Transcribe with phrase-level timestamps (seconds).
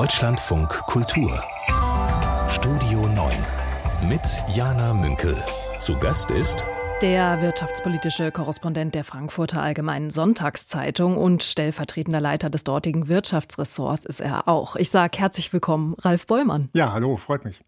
[0.00, 1.44] Deutschlandfunk Kultur
[2.48, 3.30] Studio 9
[4.08, 4.22] mit
[4.54, 5.36] Jana Münkel.
[5.78, 6.64] Zu Gast ist
[7.02, 14.48] der wirtschaftspolitische Korrespondent der Frankfurter Allgemeinen Sonntagszeitung und stellvertretender Leiter des dortigen Wirtschaftsressorts ist er
[14.48, 14.74] auch.
[14.76, 16.70] Ich sage herzlich willkommen, Ralf Bollmann.
[16.72, 17.60] Ja, hallo, freut mich.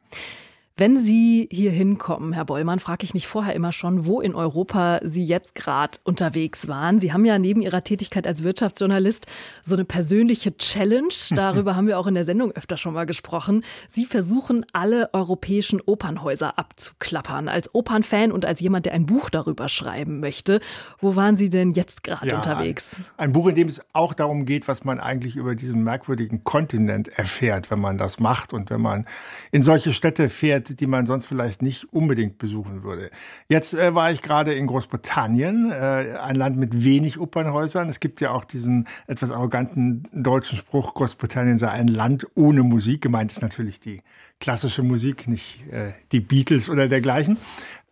[0.74, 5.00] Wenn Sie hier hinkommen, Herr Bollmann, frage ich mich vorher immer schon, wo in Europa
[5.02, 6.98] Sie jetzt gerade unterwegs waren.
[6.98, 9.26] Sie haben ja neben Ihrer Tätigkeit als Wirtschaftsjournalist
[9.60, 11.12] so eine persönliche Challenge.
[11.30, 13.64] Darüber haben wir auch in der Sendung öfter schon mal gesprochen.
[13.90, 17.48] Sie versuchen, alle europäischen Opernhäuser abzuklappern.
[17.48, 20.60] Als Opernfan und als jemand, der ein Buch darüber schreiben möchte.
[21.00, 22.96] Wo waren Sie denn jetzt gerade ja, unterwegs?
[23.18, 26.44] Ein, ein Buch, in dem es auch darum geht, was man eigentlich über diesen merkwürdigen
[26.44, 29.04] Kontinent erfährt, wenn man das macht und wenn man
[29.50, 33.10] in solche Städte fährt Städte, die man sonst vielleicht nicht unbedingt besuchen würde.
[33.48, 37.88] Jetzt äh, war ich gerade in Großbritannien, äh, ein Land mit wenig Opernhäusern.
[37.88, 43.02] Es gibt ja auch diesen etwas arroganten deutschen Spruch, Großbritannien sei ein Land ohne Musik.
[43.02, 44.02] Gemeint ist natürlich die
[44.38, 47.38] klassische Musik, nicht äh, die Beatles oder dergleichen.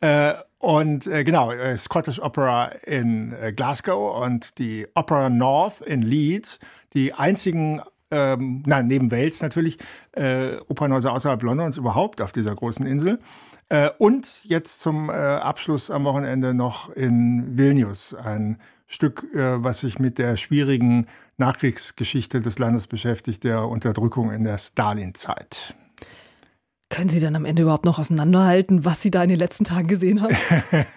[0.00, 6.02] Äh, und äh, genau, äh, Scottish Opera in äh, Glasgow und die Opera North in
[6.02, 6.60] Leeds,
[6.94, 7.80] die einzigen
[8.11, 9.78] ähm, nein, neben Wales natürlich,
[10.12, 13.19] äh, Opernhäuser außerhalb Londons überhaupt auf dieser großen Insel.
[13.69, 19.81] Äh, und jetzt zum äh, Abschluss am Wochenende noch in Vilnius, ein Stück, äh, was
[19.81, 25.75] sich mit der schwierigen Nachkriegsgeschichte des Landes beschäftigt, der Unterdrückung in der Stalin-Zeit.
[26.91, 29.86] Können Sie dann am Ende überhaupt noch auseinanderhalten, was Sie da in den letzten Tagen
[29.86, 30.36] gesehen haben?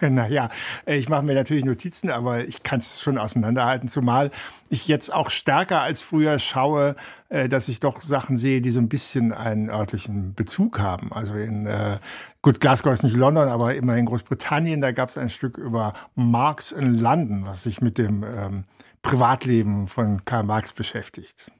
[0.14, 0.48] naja,
[0.86, 4.32] ich mache mir natürlich Notizen, aber ich kann es schon auseinanderhalten, zumal
[4.68, 6.96] ich jetzt auch stärker als früher schaue,
[7.28, 11.12] äh, dass ich doch Sachen sehe, die so ein bisschen einen örtlichen Bezug haben.
[11.12, 12.00] Also in, äh,
[12.42, 15.92] gut, Glasgow ist nicht London, aber immer in Großbritannien, da gab es ein Stück über
[16.16, 18.64] Marx in London, was sich mit dem ähm,
[19.02, 21.52] Privatleben von Karl Marx beschäftigt.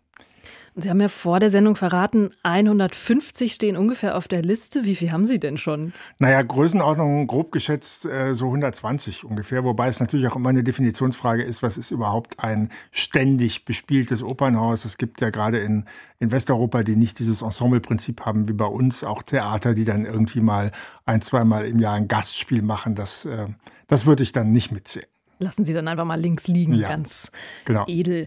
[0.77, 4.85] Sie haben ja vor der Sendung verraten, 150 stehen ungefähr auf der Liste.
[4.85, 5.93] Wie viel haben Sie denn schon?
[6.19, 11.45] Naja, Größenordnung grob geschätzt äh, so 120 ungefähr, wobei es natürlich auch immer eine Definitionsfrage
[11.45, 14.85] ist, was ist überhaupt ein ständig bespieltes Opernhaus?
[14.85, 15.85] Es gibt ja gerade in,
[16.19, 20.41] in Westeuropa, die nicht dieses Ensembleprinzip haben wie bei uns, auch Theater, die dann irgendwie
[20.41, 20.73] mal
[21.07, 22.97] ein, zweimal im Jahr ein Gastspiel machen.
[22.97, 23.47] Das, äh,
[23.87, 25.07] das würde ich dann nicht mitzählen.
[25.39, 27.31] Lassen Sie dann einfach mal links liegen, ja, ganz
[27.65, 27.85] genau.
[27.87, 28.27] edel.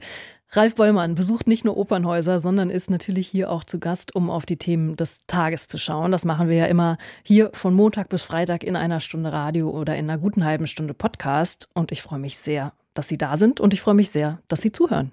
[0.52, 4.46] Ralf Bollmann besucht nicht nur Opernhäuser, sondern ist natürlich hier auch zu Gast, um auf
[4.46, 6.12] die Themen des Tages zu schauen.
[6.12, 9.98] Das machen wir ja immer hier von Montag bis Freitag in einer Stunde Radio oder
[9.98, 11.68] in einer guten halben Stunde Podcast.
[11.74, 14.62] Und ich freue mich sehr, dass Sie da sind und ich freue mich sehr, dass
[14.62, 15.12] Sie zuhören.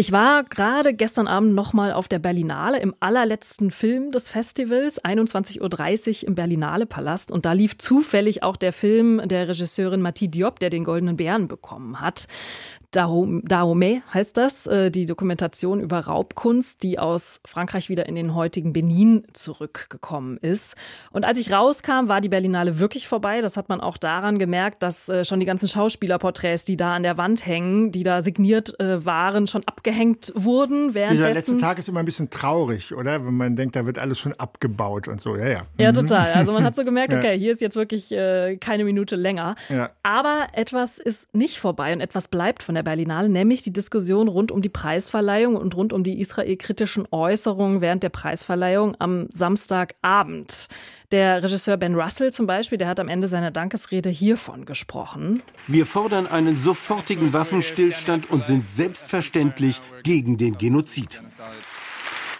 [0.00, 6.22] Ich war gerade gestern Abend nochmal auf der Berlinale im allerletzten Film des Festivals, 21.30
[6.22, 7.30] Uhr im Berlinale Palast.
[7.30, 11.48] Und da lief zufällig auch der Film der Regisseurin Mathilde Diop, der den Goldenen Bären
[11.48, 12.28] bekommen hat.
[12.92, 18.72] Dahomey heißt das, äh, die Dokumentation über Raubkunst, die aus Frankreich wieder in den heutigen
[18.72, 20.74] Benin zurückgekommen ist.
[21.12, 23.40] Und als ich rauskam, war die Berlinale wirklich vorbei.
[23.40, 27.04] Das hat man auch daran gemerkt, dass äh, schon die ganzen Schauspielerporträts, die da an
[27.04, 30.92] der Wand hängen, die da signiert äh, waren, schon abgehängt wurden.
[30.92, 33.24] Dieser letzte Tag ist immer ein bisschen traurig, oder?
[33.24, 35.36] Wenn man denkt, da wird alles schon abgebaut und so.
[35.36, 35.62] Ja, ja.
[35.78, 35.96] Ja, mhm.
[35.96, 36.32] total.
[36.32, 38.10] Also man hat so gemerkt, okay, hier ist jetzt wirklich
[38.60, 39.54] keine Minute länger.
[39.68, 39.90] Ja.
[40.02, 44.26] Aber etwas ist nicht vorbei und etwas bleibt von der der Berlinale, nämlich die Diskussion
[44.26, 50.68] rund um die Preisverleihung und rund um die israelkritischen Äußerungen während der Preisverleihung am Samstagabend.
[51.12, 55.42] Der Regisseur Ben Russell zum Beispiel, der hat am Ende seiner Dankesrede hiervon gesprochen.
[55.66, 61.20] Wir fordern einen sofortigen Waffenstillstand und sind selbstverständlich gegen den Genozid.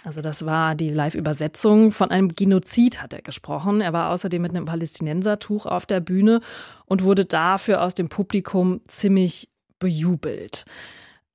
[0.03, 1.91] Also das war die Live-Übersetzung.
[1.91, 3.81] Von einem Genozid hat er gesprochen.
[3.81, 6.41] Er war außerdem mit einem Palästinensertuch auf der Bühne
[6.85, 9.50] und wurde dafür aus dem Publikum ziemlich
[9.81, 10.63] bejubelt.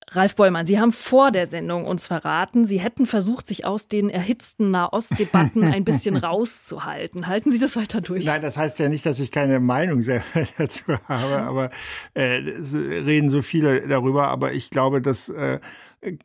[0.08, 4.08] Ralf Bollmann, Sie haben vor der Sendung uns verraten, Sie hätten versucht, sich aus den
[4.08, 7.26] erhitzten Nahostdebatten ein bisschen rauszuhalten.
[7.26, 8.24] Halten Sie das weiter durch?
[8.24, 10.04] Nein, das heißt ja nicht, dass ich keine Meinung
[10.58, 11.70] dazu habe, aber
[12.14, 14.28] äh, reden so viele darüber.
[14.28, 15.58] Aber ich glaube, das äh,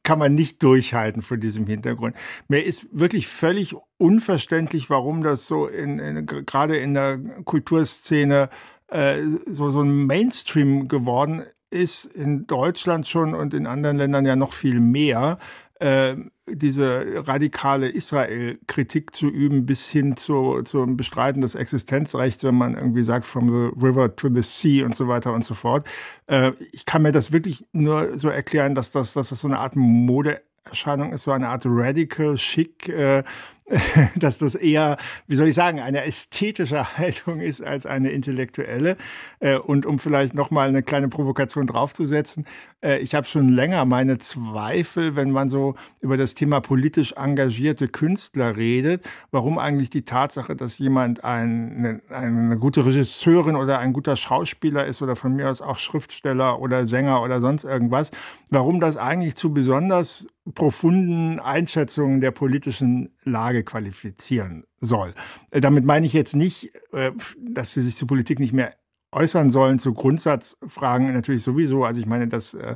[0.04, 2.16] kann man nicht durchhalten vor diesem Hintergrund.
[2.48, 8.50] Mir ist wirklich völlig unverständlich, warum das so in, in gerade in der Kulturszene
[8.90, 14.36] äh, so, so ein Mainstream geworden ist in Deutschland schon und in anderen Ländern ja
[14.36, 15.40] noch viel mehr,
[15.80, 16.16] äh,
[16.48, 23.04] diese radikale Israel-Kritik zu üben, bis hin zu, zum Bestreiten des Existenzrechts, wenn man irgendwie
[23.04, 25.88] sagt, from the river to the sea und so weiter und so fort.
[26.28, 29.60] Äh, ich kann mir das wirklich nur so erklären, dass das, dass das so eine
[29.60, 33.24] Art Modeerscheinung ist, so eine Art Radical Chic, äh,
[34.16, 34.98] dass das eher,
[35.28, 38.98] wie soll ich sagen, eine ästhetische Haltung ist als eine intellektuelle.
[39.40, 42.46] Äh, und um vielleicht nochmal eine kleine Provokation draufzusetzen,
[42.84, 47.88] äh, ich habe schon länger meine Zweifel, wenn man so über das Thema politisch engagierte
[47.88, 54.16] Künstler redet, warum eigentlich die Tatsache, dass jemand eine, eine gute Regisseurin oder ein guter
[54.16, 58.12] Schauspieler ist oder von mir aus auch Schriftsteller oder Sänger oder sonst irgendwas,
[58.50, 65.14] warum das eigentlich zu besonders profunden Einschätzungen der politischen Lage qualifizieren soll.
[65.52, 68.74] Äh, damit meine ich jetzt nicht, äh, dass sie sich zur Politik nicht mehr
[69.12, 71.84] äußern sollen, zu Grundsatzfragen natürlich sowieso.
[71.84, 72.76] Also ich meine, dass äh,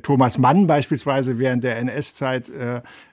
[0.00, 2.50] Thomas Mann beispielsweise während der NS-Zeit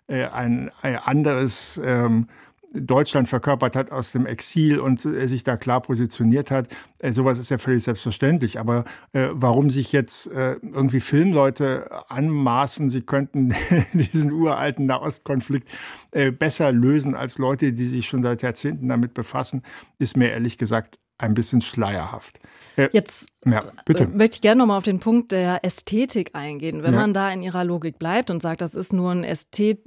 [0.08, 2.28] ein, ein anderes ähm,
[2.74, 6.68] Deutschland verkörpert hat aus dem Exil und äh, sich da klar positioniert hat.
[7.00, 8.60] Äh, sowas ist ja völlig selbstverständlich.
[8.60, 13.54] Aber äh, warum sich jetzt äh, irgendwie Filmleute anmaßen, sie könnten
[13.94, 15.70] diesen uralten Nahostkonflikt
[16.12, 19.62] äh, besser lösen als Leute, die sich schon seit Jahrzehnten damit befassen,
[20.00, 22.40] ist mir ehrlich gesagt ein bisschen schleierhaft.
[22.76, 24.08] Äh, Jetzt ja, bitte.
[24.08, 26.82] möchte ich gerne nochmal auf den Punkt der Ästhetik eingehen.
[26.82, 27.00] Wenn ja.
[27.02, 29.80] man da in ihrer Logik bleibt und sagt, das ist nur ein Ästhet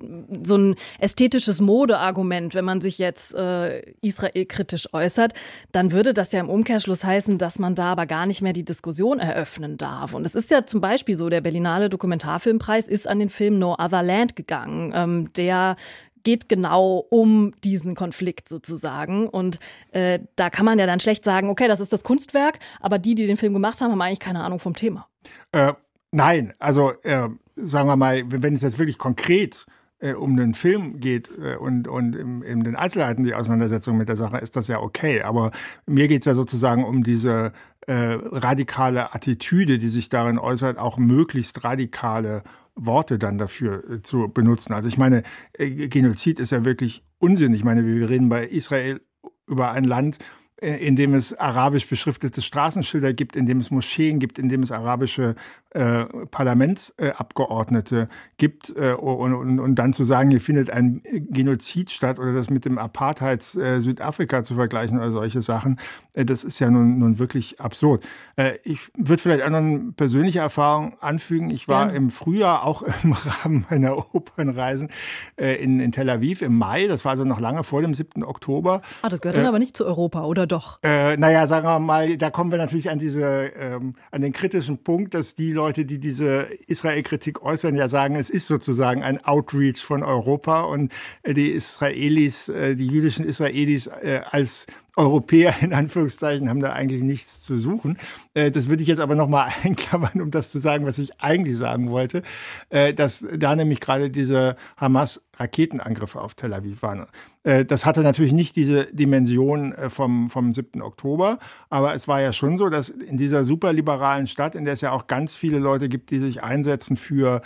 [0.44, 5.32] so ein ästhetisches Modeargument, wenn man sich jetzt äh, Israel kritisch äußert,
[5.72, 8.64] dann würde das ja im Umkehrschluss heißen, dass man da aber gar nicht mehr die
[8.64, 10.14] Diskussion eröffnen darf.
[10.14, 13.74] Und es ist ja zum Beispiel so, der Berlinale Dokumentarfilmpreis ist an den Film No
[13.78, 15.76] Other Land gegangen, ähm, der
[16.26, 19.28] geht genau um diesen Konflikt sozusagen.
[19.28, 19.60] Und
[19.92, 23.14] äh, da kann man ja dann schlecht sagen, okay, das ist das Kunstwerk, aber die,
[23.14, 25.06] die den Film gemacht haben, haben eigentlich keine Ahnung vom Thema.
[25.52, 25.74] Äh,
[26.10, 29.66] nein, also äh, sagen wir mal, wenn es jetzt wirklich konkret
[30.00, 34.08] äh, um den Film geht äh, und, und in, in den Einzelheiten die Auseinandersetzung mit
[34.08, 35.22] der Sache, ist das ja okay.
[35.22, 35.52] Aber
[35.86, 37.52] mir geht es ja sozusagen um diese
[37.86, 42.42] äh, radikale Attitüde, die sich darin äußert, auch möglichst radikale
[42.76, 44.72] Worte dann dafür äh, zu benutzen.
[44.72, 45.22] Also ich meine,
[45.54, 47.54] äh, Genozid ist ja wirklich Unsinn.
[47.54, 49.00] Ich meine, wir reden bei Israel
[49.46, 50.18] über ein Land,
[50.60, 54.72] in dem es arabisch beschriftete Straßenschilder gibt, in dem es Moscheen gibt, in dem es
[54.72, 55.34] arabische
[55.76, 58.06] äh, Parlamentsabgeordnete äh,
[58.38, 62.48] gibt äh, und, und, und, dann zu sagen, hier findet ein Genozid statt oder das
[62.48, 65.78] mit dem Apartheid äh, Südafrika zu vergleichen oder solche Sachen,
[66.14, 68.02] äh, das ist ja nun, nun wirklich absurd.
[68.36, 71.50] Äh, ich würde vielleicht auch noch eine persönliche Erfahrung anfügen.
[71.50, 71.92] Ich war ja.
[71.92, 74.88] im Frühjahr auch im Rahmen meiner Opernreisen
[75.36, 76.86] äh, in, in Tel Aviv im Mai.
[76.86, 78.24] Das war also noch lange vor dem 7.
[78.24, 78.80] Oktober.
[79.02, 80.78] Ah, das gehört dann aber nicht zu Europa, oder doch?
[80.82, 84.78] Äh, naja, sagen wir mal, da kommen wir natürlich an diese, ähm, an den kritischen
[84.78, 89.82] Punkt, dass die Leute die diese Israel-Kritik äußern, ja sagen, es ist sozusagen ein Outreach
[89.82, 94.66] von Europa und äh, die Israelis, äh, die jüdischen Israelis äh, als
[94.96, 97.98] Europäer in Anführungszeichen haben da eigentlich nichts zu suchen.
[98.34, 101.56] Äh, das würde ich jetzt aber nochmal einklammern, um das zu sagen, was ich eigentlich
[101.56, 102.22] sagen wollte,
[102.70, 107.06] dass da nämlich gerade diese Hamas-Raketenangriffe auf Tel Aviv waren.
[107.46, 110.82] Äh, das hatte natürlich nicht diese Dimension vom, vom 7.
[110.82, 111.38] Oktober,
[111.70, 114.92] aber es war ja schon so, dass in dieser superliberalen Stadt, in der es ja
[114.92, 117.42] auch ganz viele Leute gibt, die sich einsetzen für,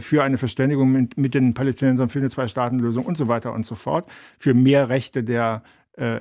[0.00, 3.74] für eine Verständigung mit, mit den Palästinensern, für eine Zwei-Staaten-Lösung und so weiter und so
[3.74, 5.62] fort, für mehr Rechte der
[5.98, 6.20] äh,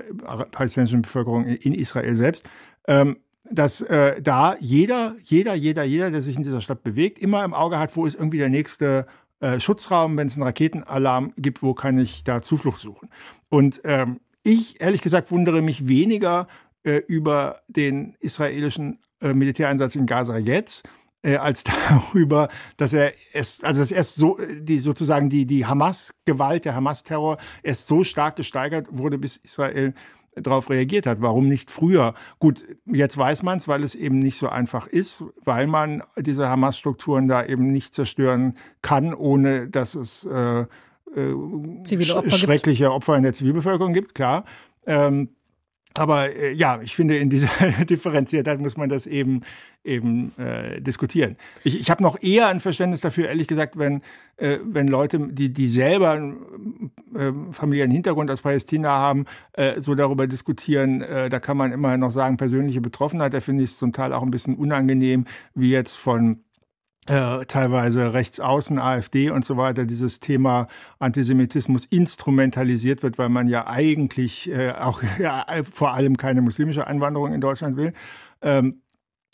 [0.51, 2.41] palästinensischen Bevölkerung in Israel selbst,
[2.87, 3.17] ähm,
[3.49, 7.53] dass äh, da jeder, jeder, jeder, jeder, der sich in dieser Stadt bewegt, immer im
[7.53, 9.05] Auge hat, wo ist irgendwie der nächste
[9.39, 13.09] äh, Schutzraum, wenn es einen Raketenalarm gibt, wo kann ich da Zuflucht suchen.
[13.49, 16.47] Und ähm, ich, ehrlich gesagt, wundere mich weniger
[16.83, 20.83] äh, über den israelischen äh, Militäreinsatz in Gaza jetzt,
[21.21, 26.65] äh, als darüber, dass er erst, also dass erst so, die sozusagen die, die Hamas-Gewalt,
[26.65, 29.93] der Hamas-Terror erst so stark gesteigert wurde, bis Israel
[30.41, 31.21] darauf reagiert hat.
[31.21, 32.13] Warum nicht früher?
[32.39, 36.49] Gut, jetzt weiß man es, weil es eben nicht so einfach ist, weil man diese
[36.49, 40.65] Hamas-Strukturen da eben nicht zerstören kann, ohne dass es äh,
[41.15, 42.95] äh, Opfer schreckliche gibt.
[42.95, 44.45] Opfer in der Zivilbevölkerung gibt, klar.
[44.85, 45.29] Ähm,
[45.99, 47.49] aber äh, ja, ich finde, in dieser
[47.89, 49.41] Differenziertheit muss man das eben
[49.87, 51.37] eben äh, diskutieren.
[51.63, 54.01] Ich, ich habe noch eher ein Verständnis dafür, ehrlich gesagt, wenn,
[54.35, 56.33] äh, wenn Leute, die, die selber
[57.15, 61.97] äh, familiären Hintergrund aus Palästina haben, äh, so darüber diskutieren, äh, da kann man immer
[61.97, 65.25] noch sagen, persönliche Betroffenheit, da finde ich es zum Teil auch ein bisschen unangenehm,
[65.55, 66.43] wie jetzt von
[67.07, 70.67] äh, teilweise rechtsaußen, AfD und so weiter, dieses Thema
[70.99, 77.33] Antisemitismus instrumentalisiert wird, weil man ja eigentlich äh, auch ja, vor allem keine muslimische Einwanderung
[77.33, 77.93] in Deutschland will.
[78.41, 78.81] Ähm,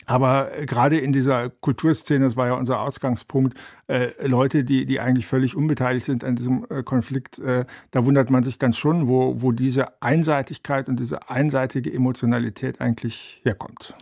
[0.05, 5.25] aber gerade in dieser Kulturszene, das war ja unser Ausgangspunkt, äh, Leute, die, die eigentlich
[5.25, 9.41] völlig unbeteiligt sind an diesem äh, Konflikt, äh, da wundert man sich dann schon, wo,
[9.41, 13.93] wo diese Einseitigkeit und diese einseitige Emotionalität eigentlich herkommt.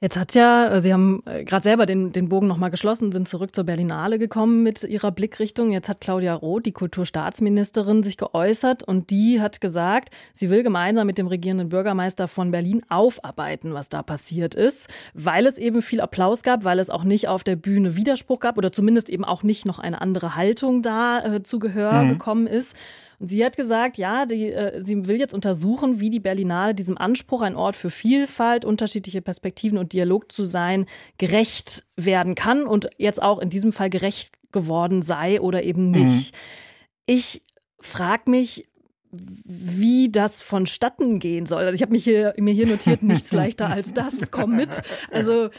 [0.00, 3.28] Jetzt hat ja, äh, Sie haben äh, gerade selber den, den Bogen nochmal geschlossen, sind
[3.28, 5.72] zurück zur Berlinale gekommen mit Ihrer Blickrichtung.
[5.72, 11.06] Jetzt hat Claudia Roth, die Kulturstaatsministerin, sich geäußert und die hat gesagt, sie will gemeinsam
[11.06, 16.00] mit dem regierenden Bürgermeister von Berlin aufarbeiten, was da passiert ist, weil es eben viel
[16.00, 19.42] Applaus gab, weil es auch nicht auf der Bühne Widerspruch gab oder zumindest eben auch
[19.42, 22.08] nicht noch eine andere Haltung da äh, zu Gehör mhm.
[22.10, 22.76] gekommen ist.
[23.18, 26.98] Und sie hat gesagt, ja, die, äh, sie will jetzt untersuchen, wie die Berlinale diesem
[26.98, 30.86] Anspruch, ein Ort für Vielfalt, unterschiedliche Perspektiven und Dialog zu sein,
[31.18, 36.32] gerecht werden kann und jetzt auch in diesem Fall gerecht geworden sei oder eben nicht.
[36.32, 36.38] Mhm.
[37.06, 37.42] Ich
[37.80, 38.66] frage mich,
[39.44, 41.64] wie das vonstatten gehen soll.
[41.64, 44.82] Also ich habe mich hier, mir hier notiert, nichts leichter als das, komm mit.
[45.10, 45.50] Also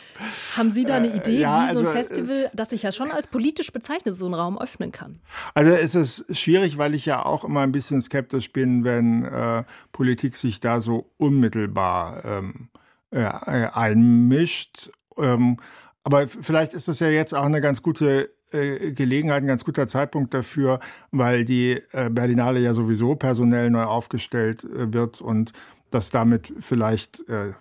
[0.55, 2.83] haben Sie da eine äh, Idee, ja, wie so ein also, äh, Festival, das sich
[2.83, 5.19] ja schon als politisch bezeichnet, so einen Raum öffnen kann?
[5.53, 9.63] Also es ist schwierig, weil ich ja auch immer ein bisschen skeptisch bin, wenn äh,
[9.91, 12.69] Politik sich da so unmittelbar ähm,
[13.11, 14.89] äh, einmischt.
[15.17, 15.57] Ähm,
[16.03, 19.87] aber vielleicht ist das ja jetzt auch eine ganz gute äh, Gelegenheit, ein ganz guter
[19.87, 20.79] Zeitpunkt dafür,
[21.11, 25.51] weil die äh, Berlinale ja sowieso personell neu aufgestellt äh, wird und
[25.89, 27.53] das damit vielleicht, äh,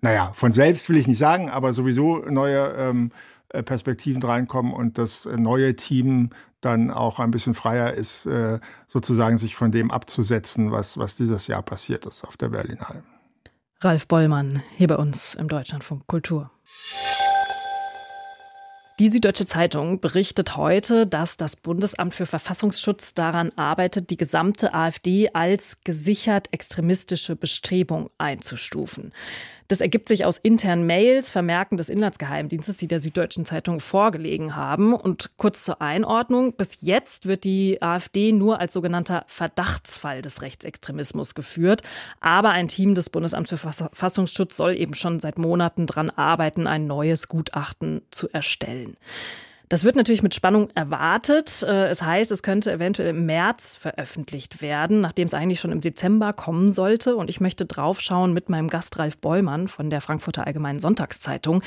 [0.00, 3.10] naja, von selbst will ich nicht sagen, aber sowieso neue ähm,
[3.50, 9.38] äh, Perspektiven reinkommen und das neue Team dann auch ein bisschen freier ist, äh, sozusagen
[9.38, 13.02] sich von dem abzusetzen, was, was dieses Jahr passiert ist auf der Berlinale.
[13.80, 16.50] Ralf Bollmann hier bei uns im Deutschlandfunk Kultur.
[18.98, 25.30] Die Süddeutsche Zeitung berichtet heute, dass das Bundesamt für Verfassungsschutz daran arbeitet, die gesamte AfD
[25.34, 29.12] als gesichert extremistische Bestrebung einzustufen.
[29.68, 34.94] Das ergibt sich aus internen Mails, Vermerken des Inlandsgeheimdienstes, die der Süddeutschen Zeitung vorgelegen haben.
[34.94, 41.34] Und kurz zur Einordnung, bis jetzt wird die AfD nur als sogenannter Verdachtsfall des Rechtsextremismus
[41.34, 41.82] geführt.
[42.20, 46.86] Aber ein Team des Bundesamts für Verfassungsschutz soll eben schon seit Monaten daran arbeiten, ein
[46.86, 48.96] neues Gutachten zu erstellen.
[49.68, 51.62] Das wird natürlich mit Spannung erwartet.
[51.62, 55.82] Äh, es heißt, es könnte eventuell im März veröffentlicht werden, nachdem es eigentlich schon im
[55.82, 57.16] Dezember kommen sollte.
[57.16, 61.62] Und ich möchte draufschauen mit meinem Gast Ralf Bollmann von der Frankfurter Allgemeinen Sonntagszeitung.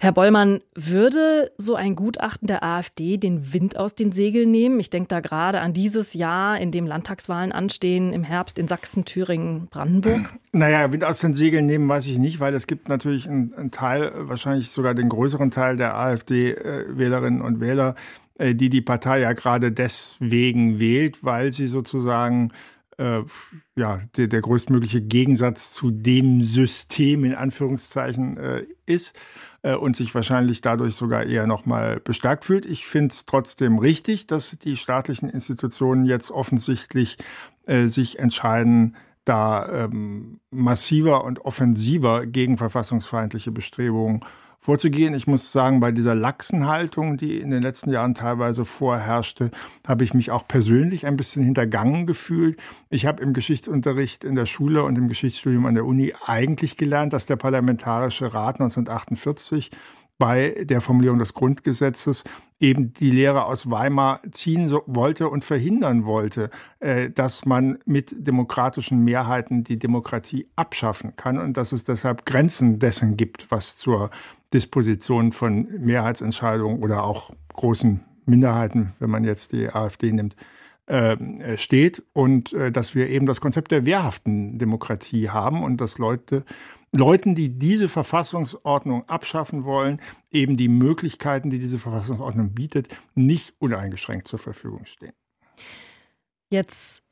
[0.00, 4.78] Herr Bollmann, würde so ein Gutachten der AfD den Wind aus den Segeln nehmen?
[4.78, 9.06] Ich denke da gerade an dieses Jahr, in dem Landtagswahlen anstehen, im Herbst in Sachsen,
[9.06, 10.30] Thüringen, Brandenburg.
[10.52, 13.70] Naja, Wind aus den Segeln nehmen weiß ich nicht, weil es gibt natürlich einen, einen
[13.70, 17.94] Teil, wahrscheinlich sogar den größeren Teil der AfD-Wählerinnen und Wähler,
[18.38, 22.52] äh, die die Partei ja gerade deswegen wählt, weil sie sozusagen
[22.98, 23.22] äh,
[23.76, 29.14] ja, der, der größtmögliche Gegensatz zu dem System in Anführungszeichen äh, ist
[29.62, 32.64] äh, und sich wahrscheinlich dadurch sogar eher nochmal bestärkt fühlt.
[32.66, 37.18] Ich finde es trotzdem richtig, dass die staatlichen Institutionen jetzt offensichtlich
[37.66, 44.20] äh, sich entscheiden, da ähm, massiver und offensiver gegen verfassungsfeindliche Bestrebungen
[44.58, 45.14] vorzugehen.
[45.14, 49.50] Ich muss sagen, bei dieser laxen Haltung, die in den letzten Jahren teilweise vorherrschte,
[49.86, 52.60] habe ich mich auch persönlich ein bisschen hintergangen gefühlt.
[52.90, 57.12] Ich habe im Geschichtsunterricht in der Schule und im Geschichtsstudium an der Uni eigentlich gelernt,
[57.12, 59.70] dass der Parlamentarische Rat 1948
[60.18, 62.24] bei der Formulierung des Grundgesetzes
[62.58, 66.48] eben die Lehre aus Weimar ziehen wollte und verhindern wollte,
[66.80, 72.78] äh, dass man mit demokratischen Mehrheiten die Demokratie abschaffen kann und dass es deshalb Grenzen
[72.78, 74.10] dessen gibt, was zur
[74.52, 80.36] Disposition von Mehrheitsentscheidungen oder auch großen Minderheiten, wenn man jetzt die AfD nimmt,
[80.86, 85.98] äh, steht und äh, dass wir eben das Konzept der wehrhaften Demokratie haben und dass
[85.98, 86.44] Leute
[86.92, 90.00] Leuten, die diese Verfassungsordnung abschaffen wollen,
[90.30, 95.12] eben die Möglichkeiten, die diese Verfassungsordnung bietet, nicht uneingeschränkt zur Verfügung stehen.
[96.48, 97.02] Jetzt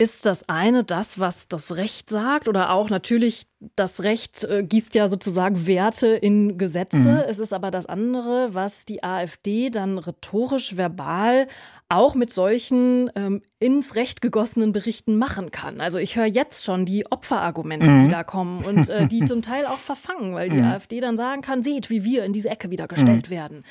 [0.00, 4.94] ist das eine das, was das Recht sagt oder auch natürlich das Recht äh, gießt
[4.94, 6.96] ja sozusagen Werte in Gesetze.
[6.96, 7.24] Mhm.
[7.28, 11.48] Es ist aber das andere, was die AfD dann rhetorisch, verbal
[11.90, 15.82] auch mit solchen ähm, ins Recht gegossenen Berichten machen kann.
[15.82, 18.04] Also ich höre jetzt schon die Opferargumente, mhm.
[18.04, 20.64] die da kommen und äh, die zum Teil auch verfangen, weil die mhm.
[20.64, 23.34] AfD dann sagen kann, seht, wie wir in diese Ecke wieder gestellt mhm.
[23.34, 23.64] werden.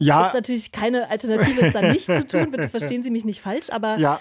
[0.00, 0.28] Ja.
[0.28, 2.52] Ist natürlich keine Alternative, es dann nicht zu tun.
[2.52, 4.20] Bitte verstehen Sie mich nicht falsch, aber ja.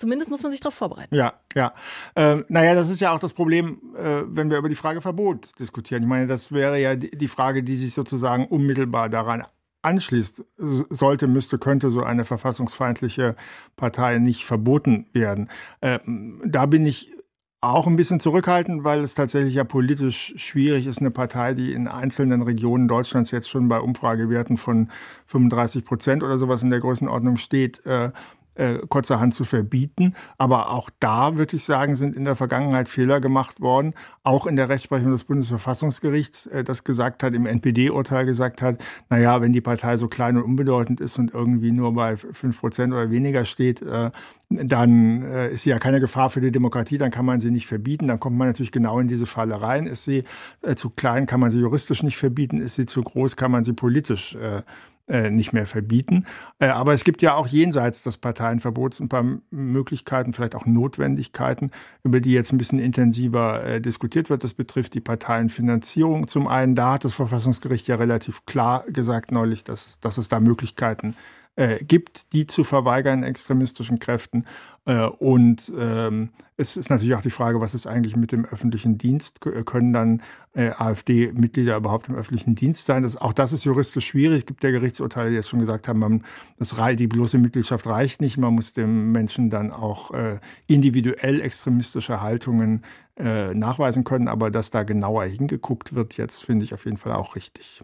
[0.00, 1.14] Zumindest muss man sich darauf vorbereiten.
[1.14, 1.74] Ja, ja.
[2.16, 5.58] Ähm, naja, das ist ja auch das Problem, äh, wenn wir über die Frage Verbot
[5.58, 6.02] diskutieren.
[6.02, 9.44] Ich meine, das wäre ja die, Frage, die sich sozusagen unmittelbar daran
[9.82, 10.42] anschließt.
[10.56, 13.36] Sollte, müsste, könnte so eine verfassungsfeindliche
[13.76, 15.50] Partei nicht verboten werden.
[15.82, 17.12] Ähm, da bin ich
[17.60, 21.88] auch ein bisschen zurückhaltend, weil es tatsächlich ja politisch schwierig ist, eine Partei, die in
[21.88, 24.88] einzelnen Regionen Deutschlands jetzt schon bei Umfragewerten von
[25.26, 28.12] 35 Prozent oder sowas in der Größenordnung steht, äh,
[28.54, 30.14] äh, kurzerhand zu verbieten.
[30.38, 34.56] Aber auch da würde ich sagen, sind in der Vergangenheit Fehler gemacht worden, auch in
[34.56, 38.78] der Rechtsprechung des Bundesverfassungsgerichts, äh, das gesagt hat, im NPD-Urteil gesagt hat,
[39.08, 42.60] na ja, wenn die Partei so klein und unbedeutend ist und irgendwie nur bei fünf
[42.60, 44.10] Prozent oder weniger steht, äh,
[44.50, 47.68] dann äh, ist sie ja keine Gefahr für die Demokratie, dann kann man sie nicht
[47.68, 48.08] verbieten.
[48.08, 49.86] Dann kommt man natürlich genau in diese Falle rein.
[49.86, 50.24] Ist sie
[50.62, 52.60] äh, zu klein, kann man sie juristisch nicht verbieten.
[52.60, 54.62] Ist sie zu groß, kann man sie politisch äh,
[55.10, 56.24] äh, nicht mehr verbieten.
[56.58, 61.70] Äh, aber es gibt ja auch jenseits des Parteienverbots ein paar Möglichkeiten, vielleicht auch Notwendigkeiten,
[62.04, 64.44] über die jetzt ein bisschen intensiver äh, diskutiert wird.
[64.44, 66.28] Das betrifft die Parteienfinanzierung.
[66.28, 70.40] Zum einen, da hat das Verfassungsgericht ja relativ klar gesagt neulich, dass, dass es da
[70.40, 71.16] Möglichkeiten
[71.60, 74.46] äh, gibt, die zu verweigern extremistischen Kräften.
[74.86, 78.96] Äh, und ähm, es ist natürlich auch die Frage, was ist eigentlich mit dem öffentlichen
[78.96, 79.42] Dienst?
[79.42, 80.22] Können dann
[80.54, 83.02] äh, AfD-Mitglieder überhaupt im öffentlichen Dienst sein?
[83.02, 84.38] Das, auch das ist juristisch schwierig.
[84.40, 86.24] Es gibt ja Gerichtsurteile, die jetzt schon gesagt haben, man,
[86.58, 88.38] das, die bloße Mitgliedschaft reicht nicht.
[88.38, 92.84] Man muss dem Menschen dann auch äh, individuell extremistische Haltungen
[93.18, 94.28] äh, nachweisen können.
[94.28, 97.82] Aber dass da genauer hingeguckt wird, jetzt finde ich auf jeden Fall auch richtig.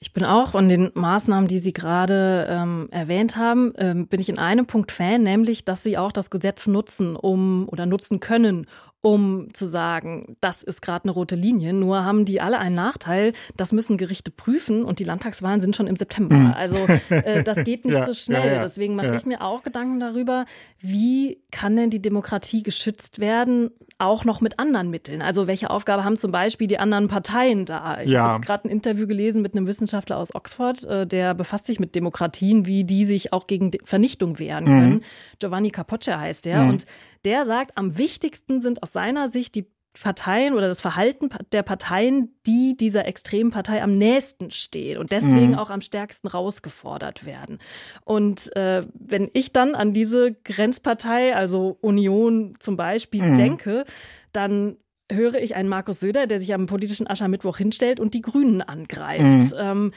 [0.00, 4.28] Ich bin auch von den Maßnahmen, die Sie gerade ähm, erwähnt haben, ähm, bin ich
[4.28, 8.66] in einem Punkt Fan, nämlich, dass Sie auch das Gesetz nutzen, um oder nutzen können,
[9.00, 11.72] um zu sagen, das ist gerade eine rote Linie.
[11.72, 15.86] Nur haben die alle einen Nachteil, das müssen Gerichte prüfen und die Landtagswahlen sind schon
[15.86, 16.34] im September.
[16.34, 16.52] Mhm.
[16.52, 16.76] Also
[17.10, 18.46] äh, das geht nicht ja, so schnell.
[18.46, 20.46] Ja, ja, Deswegen mache ich mir auch Gedanken darüber,
[20.80, 25.22] wie kann denn die Demokratie geschützt werden, auch noch mit anderen Mitteln.
[25.22, 28.00] Also welche Aufgabe haben zum Beispiel die anderen Parteien da?
[28.00, 31.78] Ich habe gerade ein Interview gelesen mit einem Wissenschaftler aus Oxford, äh, der befasst sich
[31.78, 34.94] mit Demokratien, wie die sich auch gegen Vernichtung wehren können.
[34.94, 35.02] Mhm.
[35.38, 36.62] Giovanni Capoccia heißt der.
[36.62, 36.70] Mhm.
[36.70, 36.86] Und
[37.28, 39.66] der sagt, am wichtigsten sind aus seiner Sicht die
[40.02, 45.50] Parteien oder das Verhalten der Parteien, die dieser extremen Partei am nächsten stehen und deswegen
[45.50, 45.58] mhm.
[45.58, 47.58] auch am stärksten rausgefordert werden.
[48.04, 53.34] Und äh, wenn ich dann an diese Grenzpartei, also Union zum Beispiel, mhm.
[53.34, 53.84] denke,
[54.32, 54.78] dann
[55.10, 59.52] höre ich einen Markus Söder, der sich am politischen Aschermittwoch hinstellt und die Grünen angreift.
[59.52, 59.58] Mhm.
[59.58, 59.92] Ähm,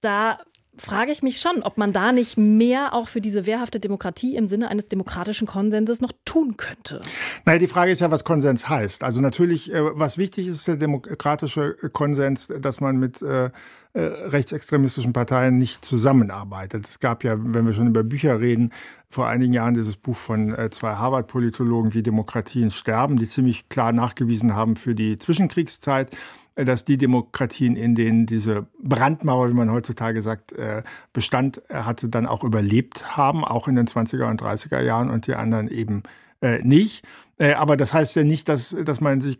[0.00, 0.38] da
[0.78, 4.48] frage ich mich schon, ob man da nicht mehr auch für diese wehrhafte Demokratie im
[4.48, 7.00] Sinne eines demokratischen Konsenses noch tun könnte.
[7.44, 9.04] Naja, die Frage ist ja, was Konsens heißt.
[9.04, 15.12] Also natürlich, äh, was wichtig ist, der demokratische Konsens, dass man mit äh, äh, rechtsextremistischen
[15.12, 16.86] Parteien nicht zusammenarbeitet.
[16.86, 18.72] Es gab ja, wenn wir schon über Bücher reden,
[19.08, 24.54] vor einigen Jahren dieses Buch von zwei Harvard-Politologen, wie Demokratien sterben, die ziemlich klar nachgewiesen
[24.54, 26.10] haben für die Zwischenkriegszeit,
[26.56, 32.26] dass die Demokratien, in denen diese Brandmauer, wie man heutzutage sagt, äh, Bestand hatte, dann
[32.26, 36.02] auch überlebt haben, auch in den 20er und 30er Jahren und die anderen eben
[36.40, 37.04] äh, nicht.
[37.38, 39.38] Äh, aber das heißt ja nicht, dass, dass man sich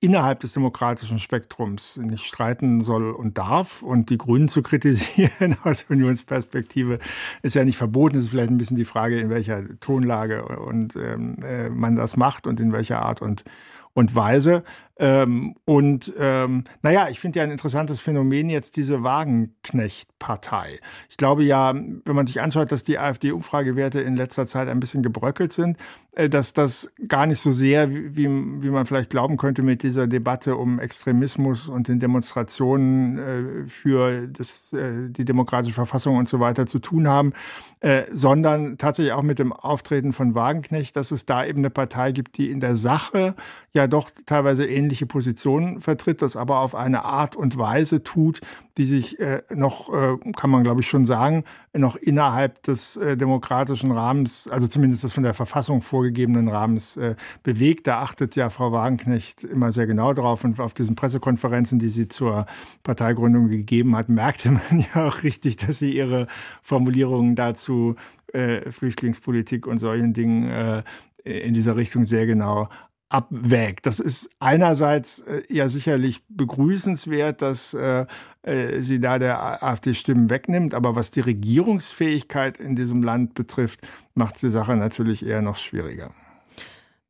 [0.00, 3.80] innerhalb des demokratischen Spektrums nicht streiten soll und darf.
[3.80, 6.98] Und die Grünen zu kritisieren aus Unionsperspektive
[7.42, 8.18] ist ja nicht verboten.
[8.18, 11.38] Es ist vielleicht ein bisschen die Frage, in welcher Tonlage und ähm,
[11.70, 13.44] man das macht und in welcher Art und
[13.92, 14.62] und Weise.
[15.00, 20.78] Ähm, und ähm, naja, ich finde ja ein interessantes Phänomen jetzt diese Wagenknecht-Partei.
[21.08, 25.02] Ich glaube ja, wenn man sich anschaut, dass die AfD-Umfragewerte in letzter Zeit ein bisschen
[25.02, 25.78] gebröckelt sind,
[26.12, 30.06] äh, dass das gar nicht so sehr, wie, wie man vielleicht glauben könnte, mit dieser
[30.06, 36.40] Debatte um Extremismus und den Demonstrationen äh, für das, äh, die demokratische Verfassung und so
[36.40, 37.32] weiter zu tun haben,
[37.80, 42.12] äh, sondern tatsächlich auch mit dem Auftreten von Wagenknecht, dass es da eben eine Partei
[42.12, 43.34] gibt, die in der Sache
[43.72, 48.40] ja doch teilweise ähnliche Positionen vertritt, das aber auf eine Art und Weise tut,
[48.76, 53.16] die sich äh, noch, äh, kann man glaube ich schon sagen, noch innerhalb des äh,
[53.16, 57.86] demokratischen Rahmens, also zumindest des von der Verfassung vorgegebenen Rahmens äh, bewegt.
[57.86, 62.08] Da achtet ja Frau Wagenknecht immer sehr genau drauf und auf diesen Pressekonferenzen, die sie
[62.08, 62.46] zur
[62.82, 66.26] Parteigründung gegeben hat, merkte man ja auch richtig, dass sie ihre
[66.62, 67.94] Formulierungen dazu
[68.32, 70.82] äh, Flüchtlingspolitik und solchen Dingen äh,
[71.22, 72.68] in dieser Richtung sehr genau
[73.10, 73.86] abwägt.
[73.86, 78.06] Das ist einerseits äh, ja sicherlich begrüßenswert, dass äh,
[78.42, 83.80] äh sie da der AfD Stimmen wegnimmt, aber was die Regierungsfähigkeit in diesem Land betrifft,
[84.14, 86.12] macht die Sache natürlich eher noch schwieriger.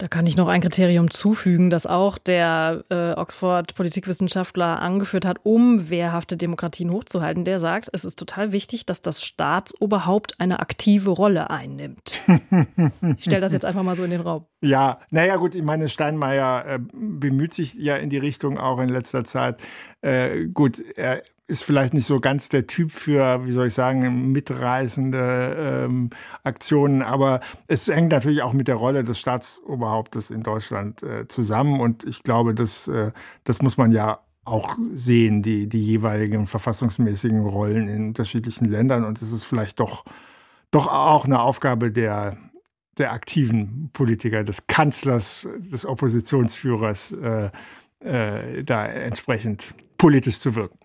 [0.00, 5.90] Da kann ich noch ein Kriterium zufügen, das auch der äh, Oxford-Politikwissenschaftler angeführt hat, um
[5.90, 7.44] wehrhafte Demokratien hochzuhalten.
[7.44, 12.18] Der sagt, es ist total wichtig, dass das Staatsoberhaupt eine aktive Rolle einnimmt.
[13.18, 14.46] ich stelle das jetzt einfach mal so in den Raum.
[14.62, 18.90] Ja, naja gut, ich meine, Steinmeier äh, bemüht sich ja in die Richtung auch in
[18.90, 19.62] letzter Zeit.
[20.02, 24.32] Äh, gut, er ist vielleicht nicht so ganz der Typ für, wie soll ich sagen,
[24.32, 26.10] mitreißende ähm,
[26.44, 31.80] Aktionen, aber es hängt natürlich auch mit der Rolle des Staatsoberhauptes in Deutschland äh, zusammen
[31.80, 33.12] und ich glaube, das, äh,
[33.44, 39.20] das muss man ja auch sehen, die, die jeweiligen verfassungsmäßigen Rollen in unterschiedlichen Ländern und
[39.20, 40.04] es ist vielleicht doch
[40.70, 42.36] doch auch eine Aufgabe der,
[42.98, 47.50] der aktiven Politiker, des Kanzlers, des Oppositionsführers, äh,
[48.00, 50.78] äh, da entsprechend politisch zu wirken.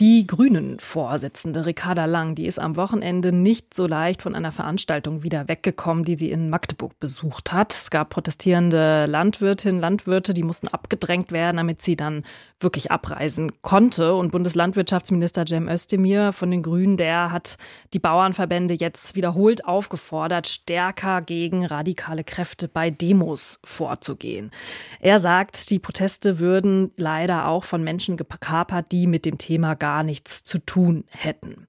[0.00, 5.46] Die Grünen-Vorsitzende Ricarda Lang, die ist am Wochenende nicht so leicht von einer Veranstaltung wieder
[5.46, 7.72] weggekommen, die sie in Magdeburg besucht hat.
[7.72, 12.24] Es gab protestierende Landwirtinnen, Landwirte, die mussten abgedrängt werden, damit sie dann
[12.58, 14.16] wirklich abreisen konnte.
[14.16, 17.56] Und Bundeslandwirtschaftsminister Cem Özdemir von den Grünen, der hat
[17.92, 24.50] die Bauernverbände jetzt wiederholt aufgefordert, stärker gegen radikale Kräfte bei Demos vorzugehen.
[24.98, 30.02] Er sagt, die Proteste würden leider auch von Menschen gekapert, die mit dem Thema gar
[30.02, 31.66] nichts zu tun hätten.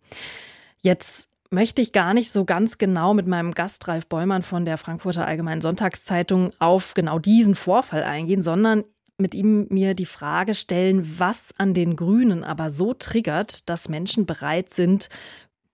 [0.79, 4.77] Jetzt möchte ich gar nicht so ganz genau mit meinem Gast Ralf Bäumann von der
[4.77, 8.85] Frankfurter Allgemeinen Sonntagszeitung auf genau diesen Vorfall eingehen, sondern
[9.17, 14.25] mit ihm mir die Frage stellen, was an den Grünen aber so triggert, dass Menschen
[14.25, 15.09] bereit sind,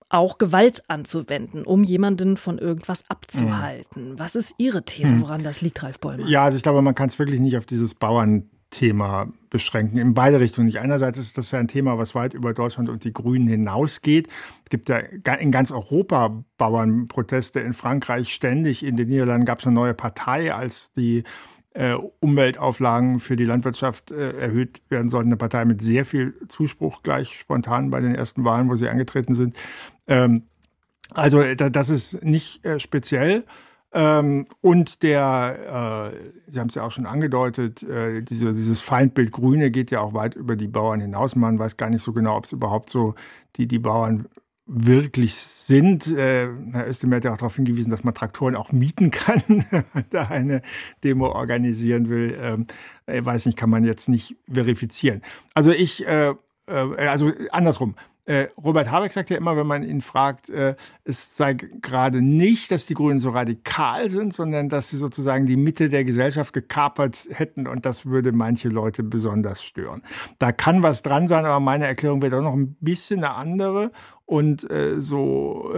[0.08, 4.14] auch Gewalt anzuwenden, um jemanden von irgendwas abzuhalten.
[4.14, 4.18] Mhm.
[4.18, 5.20] Was ist Ihre These, mhm.
[5.20, 6.26] woran das liegt, Ralf Bäumann?
[6.26, 9.98] Ja, also ich glaube, man kann es wirklich nicht auf dieses Bauern Thema beschränken.
[9.98, 10.66] In beide Richtungen.
[10.66, 14.28] Nicht einerseits ist das ja ein Thema, was weit über Deutschland und die Grünen hinausgeht.
[14.64, 18.84] Es gibt ja in ganz Europa Bauernproteste, in Frankreich ständig.
[18.84, 21.22] In den Niederlanden gab es eine neue Partei, als die
[21.74, 25.28] äh, Umweltauflagen für die Landwirtschaft äh, erhöht werden sollten.
[25.28, 29.34] Eine Partei mit sehr viel Zuspruch gleich spontan bei den ersten Wahlen, wo sie angetreten
[29.34, 29.56] sind.
[30.08, 30.44] Ähm,
[31.10, 33.44] also das ist nicht äh, speziell.
[33.94, 39.32] Ähm, und der, äh, Sie haben es ja auch schon angedeutet, äh, diese, dieses Feindbild
[39.32, 41.36] Grüne geht ja auch weit über die Bauern hinaus.
[41.36, 43.14] Man weiß gar nicht so genau, ob es überhaupt so
[43.56, 44.28] die, die Bauern
[44.66, 46.06] wirklich sind.
[46.06, 49.84] Äh, Herr Özdemir hat ja auch darauf hingewiesen, dass man Traktoren auch mieten kann, wenn
[49.92, 50.62] man da eine
[51.04, 52.38] Demo organisieren will.
[52.40, 52.66] Ähm,
[53.06, 55.20] ich weiß nicht, kann man jetzt nicht verifizieren.
[55.54, 56.34] Also ich, äh,
[56.66, 57.94] äh, also andersrum.
[58.24, 62.70] Äh, Robert Habeck sagt ja immer, wenn man ihn fragt, äh, es sei gerade nicht,
[62.70, 67.26] dass die Grünen so radikal sind, sondern dass sie sozusagen die Mitte der Gesellschaft gekapert
[67.30, 70.02] hätten und das würde manche Leute besonders stören.
[70.38, 73.90] Da kann was dran sein, aber meine Erklärung wäre doch noch ein bisschen eine andere
[74.24, 75.72] und äh, so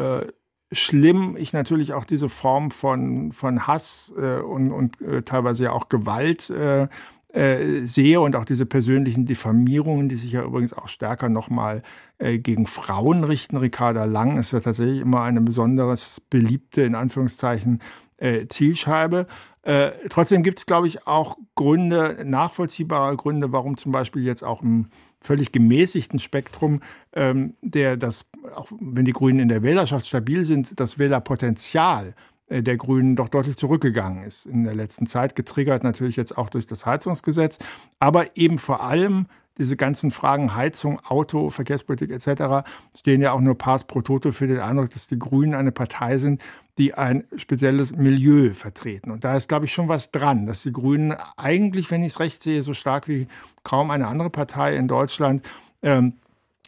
[0.72, 6.50] schlimm ich natürlich auch diese Form von, von Hass und, und teilweise ja auch Gewalt
[6.50, 6.88] äh,
[7.34, 11.82] äh, sehe und auch diese persönlichen Diffamierungen, die sich ja übrigens auch stärker nochmal
[12.18, 13.56] äh, gegen Frauen richten.
[13.56, 17.80] Ricarda Lang ist ja tatsächlich immer eine besonders beliebte, in Anführungszeichen,
[18.18, 19.26] äh, Zielscheibe.
[19.62, 24.62] Äh, trotzdem gibt es, glaube ich, auch Gründe, nachvollziehbare Gründe, warum zum Beispiel jetzt auch
[24.62, 24.86] im
[25.20, 26.82] völlig gemäßigten Spektrum,
[27.14, 32.33] ähm, der das, auch wenn die Grünen in der Wählerschaft stabil sind, das Wählerpotenzial äh,
[32.48, 36.66] der Grünen doch deutlich zurückgegangen ist in der letzten Zeit, getriggert natürlich jetzt auch durch
[36.66, 37.58] das Heizungsgesetz,
[37.98, 39.26] aber eben vor allem
[39.58, 42.66] diese ganzen Fragen Heizung, Auto, Verkehrspolitik etc.
[42.96, 46.18] stehen ja auch nur pars pro toto für den Eindruck, dass die Grünen eine Partei
[46.18, 46.42] sind,
[46.76, 49.12] die ein spezielles Milieu vertreten.
[49.12, 52.20] Und da ist, glaube ich, schon was dran, dass die Grünen eigentlich, wenn ich es
[52.20, 53.28] recht sehe, so stark wie
[53.62, 55.46] kaum eine andere Partei in Deutschland
[55.82, 56.14] ähm,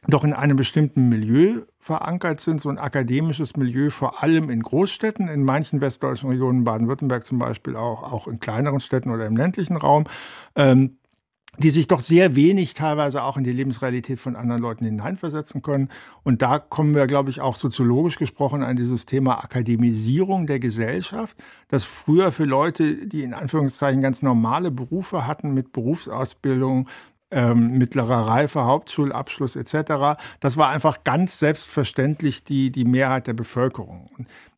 [0.09, 5.29] doch in einem bestimmten Milieu verankert sind, so ein akademisches Milieu, vor allem in Großstädten,
[5.29, 9.77] in manchen westdeutschen Regionen, Baden-Württemberg zum Beispiel auch, auch in kleineren Städten oder im ländlichen
[9.77, 10.05] Raum,
[10.55, 10.99] ähm,
[11.59, 15.89] die sich doch sehr wenig teilweise auch in die Lebensrealität von anderen Leuten hineinversetzen können.
[16.23, 21.37] Und da kommen wir, glaube ich, auch soziologisch gesprochen an dieses Thema Akademisierung der Gesellschaft,
[21.69, 26.89] das früher für Leute, die in Anführungszeichen ganz normale Berufe hatten mit Berufsausbildung,
[27.31, 30.19] ähm, mittlerer Reife, Hauptschulabschluss etc.
[30.41, 34.11] Das war einfach ganz selbstverständlich die, die Mehrheit der Bevölkerung.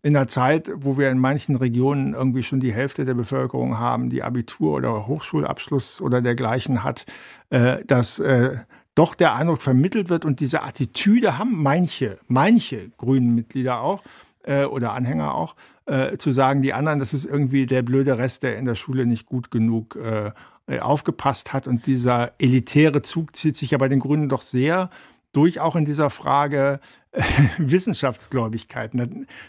[0.02, 4.10] in einer Zeit, wo wir in manchen Regionen irgendwie schon die Hälfte der Bevölkerung haben,
[4.10, 7.06] die Abitur oder Hochschulabschluss oder dergleichen hat,
[7.50, 8.58] äh, dass äh,
[8.94, 14.02] doch der Eindruck vermittelt wird und diese Attitüde haben manche, manche grünen Mitglieder auch
[14.42, 15.54] äh, oder Anhänger auch,
[15.86, 19.06] äh, zu sagen, die anderen, das ist irgendwie der blöde Rest, der in der Schule
[19.06, 20.32] nicht gut genug äh,
[20.80, 21.66] aufgepasst hat.
[21.66, 24.90] Und dieser elitäre Zug zieht sich ja bei den Grünen doch sehr
[25.32, 26.80] durch, auch in dieser Frage
[27.12, 27.22] äh,
[27.58, 28.94] Wissenschaftsgläubigkeit.
[28.94, 29.06] Na,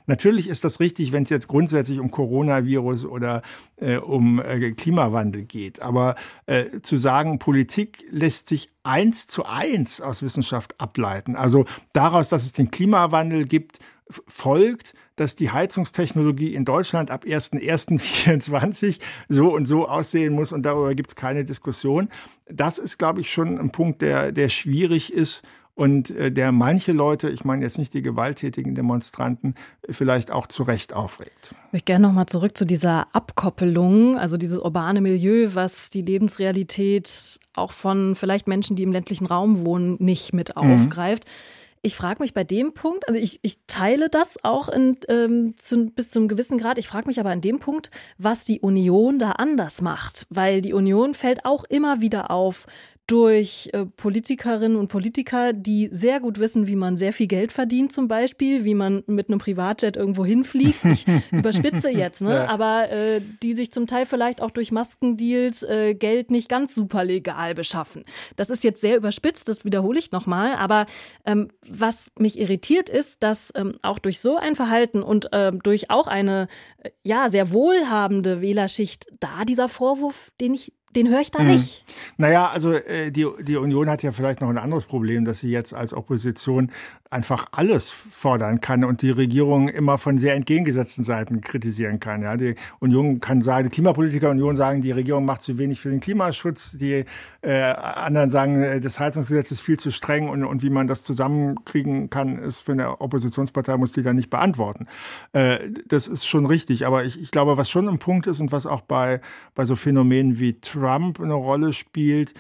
[0.07, 3.41] natürlich ist das richtig, wenn es jetzt grundsätzlich um Coronavirus oder
[3.77, 5.81] äh, um äh, Klimawandel geht.
[5.81, 11.35] Aber äh, zu sagen, Politik lässt sich eins zu eins aus Wissenschaft ableiten.
[11.35, 13.79] Also daraus, dass es den Klimawandel gibt,
[14.09, 20.95] folgt, dass die Heizungstechnologie in Deutschland ab 1.1.24 so und so aussehen muss und darüber
[20.95, 22.09] gibt es keine Diskussion.
[22.49, 25.43] Das ist, glaube ich, schon ein Punkt, der, der schwierig ist
[25.79, 29.55] und äh, der manche Leute, ich meine jetzt nicht die gewalttätigen Demonstranten,
[29.89, 31.55] vielleicht auch zu Recht aufregt.
[31.67, 37.39] Ich möchte gerne nochmal zurück zu dieser Abkoppelung, also dieses urbane Milieu, was die Lebensrealität
[37.55, 40.69] auch von vielleicht Menschen, die im ländlichen Raum wohnen, nicht mit mhm.
[40.69, 41.25] aufgreift.
[41.25, 41.58] Mhm.
[41.81, 45.85] Ich frage mich bei dem Punkt, also ich, ich teile das auch in, ähm, zu,
[45.85, 46.77] bis zum gewissen Grad.
[46.77, 50.27] Ich frage mich aber an dem Punkt, was die Union da anders macht.
[50.29, 52.65] Weil die Union fällt auch immer wieder auf
[53.09, 57.91] durch äh, Politikerinnen und Politiker, die sehr gut wissen, wie man sehr viel Geld verdient
[57.91, 60.85] zum Beispiel, wie man mit einem Privatjet irgendwo hinfliegt.
[60.85, 62.35] Ich überspitze jetzt, ne?
[62.35, 62.47] Ja.
[62.47, 67.03] aber äh, die sich zum Teil vielleicht auch durch Maskendeals äh, Geld nicht ganz super
[67.03, 68.03] legal beschaffen.
[68.35, 70.85] Das ist jetzt sehr überspitzt, das wiederhole ich nochmal, aber
[71.25, 75.89] ähm, was mich irritiert ist, dass ähm, auch durch so ein Verhalten und äh, durch
[75.89, 81.31] auch eine äh, ja sehr wohlhabende Wählerschicht da dieser Vorwurf, den ich den höre ich
[81.31, 81.51] da mhm.
[81.51, 81.83] nicht.
[82.17, 85.49] Naja, also äh, die, die Union hat ja vielleicht noch ein anderes Problem, dass sie
[85.49, 86.71] jetzt als Opposition
[87.11, 92.21] einfach alles fordern kann und die Regierung immer von sehr entgegengesetzten Seiten kritisieren kann.
[92.21, 95.89] Ja, die Union kann sagen, die Klimapolitiker Union sagen, die Regierung macht zu wenig für
[95.89, 96.77] den Klimaschutz.
[96.77, 97.05] Die
[97.41, 101.03] äh, anderen sagen, äh, das Heizungsgesetz ist viel zu streng und, und wie man das
[101.03, 104.85] zusammenkriegen kann, ist für eine Oppositionspartei muss die dann nicht beantworten.
[105.33, 106.85] Äh, das ist schon richtig.
[106.85, 109.19] Aber ich, ich glaube, was schon ein Punkt ist und was auch bei,
[109.55, 112.35] bei so Phänomenen wie Trump eine Rolle spielt,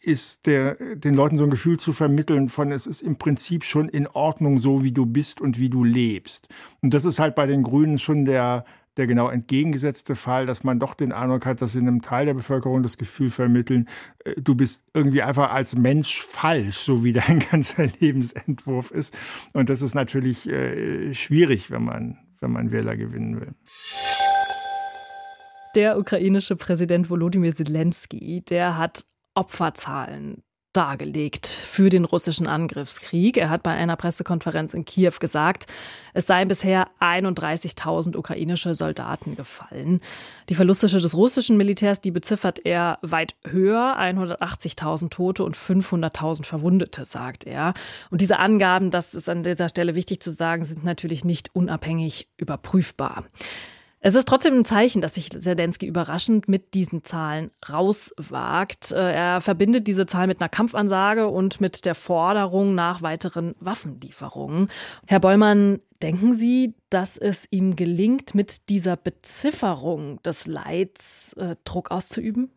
[0.00, 3.88] ist der, den Leuten so ein Gefühl zu vermitteln von, es ist im Prinzip schon
[3.88, 6.48] in Ordnung so, wie du bist und wie du lebst.
[6.82, 8.66] Und das ist halt bei den Grünen schon der,
[8.96, 12.34] der genau entgegengesetzte Fall, dass man doch den Eindruck hat, dass sie einem Teil der
[12.34, 13.88] Bevölkerung das Gefühl vermitteln,
[14.24, 19.16] äh, du bist irgendwie einfach als Mensch falsch, so wie dein ganzer Lebensentwurf ist.
[19.52, 23.54] Und das ist natürlich äh, schwierig, wenn man, wenn man Wähler gewinnen will.
[25.74, 29.04] Der ukrainische Präsident Volodymyr Zelensky, der hat
[29.36, 30.42] Opferzahlen
[30.76, 33.38] dargelegt für den russischen Angriffskrieg.
[33.38, 35.66] Er hat bei einer Pressekonferenz in Kiew gesagt,
[36.12, 40.00] es seien bisher 31.000 ukrainische Soldaten gefallen.
[40.50, 47.06] Die Verluste des russischen Militärs, die beziffert er weit höher, 180.000 Tote und 500.000 Verwundete,
[47.06, 47.72] sagt er.
[48.10, 52.28] Und diese Angaben, das ist an dieser Stelle wichtig zu sagen, sind natürlich nicht unabhängig
[52.36, 53.24] überprüfbar.
[54.00, 58.92] Es ist trotzdem ein Zeichen, dass sich Zelensky überraschend mit diesen Zahlen rauswagt.
[58.92, 64.68] Äh, er verbindet diese Zahl mit einer Kampfansage und mit der Forderung nach weiteren Waffenlieferungen.
[65.06, 71.90] Herr Bollmann, denken Sie, dass es ihm gelingt, mit dieser Bezifferung des Leids äh, Druck
[71.90, 72.50] auszuüben?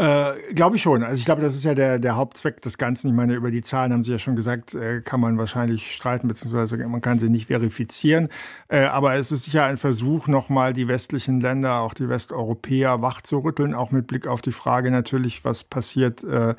[0.00, 1.02] Äh, glaube ich schon.
[1.02, 3.08] Also ich glaube, das ist ja der, der Hauptzweck des Ganzen.
[3.08, 6.26] Ich meine, über die Zahlen haben Sie ja schon gesagt, äh, kann man wahrscheinlich streiten,
[6.26, 8.30] beziehungsweise man kann sie nicht verifizieren.
[8.68, 13.74] Äh, aber es ist sicher ein Versuch, nochmal die westlichen Länder, auch die Westeuropäer wachzurütteln,
[13.74, 16.54] auch mit Blick auf die Frage natürlich, was passiert, äh,